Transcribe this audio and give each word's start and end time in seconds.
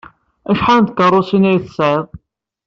Acḥal 0.51 0.79
n 0.81 0.85
tkeṛṛusin 0.85 1.49
ay 1.49 1.59
tesɛid? 1.63 2.07